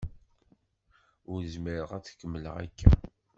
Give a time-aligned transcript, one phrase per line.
[1.31, 2.89] Ur zmireɣ ad kemmleɣ akka.